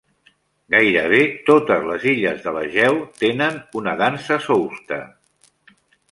[0.75, 1.17] Gairebé
[1.49, 4.99] totes les illes de l'Egeu tenen una dansa sousta.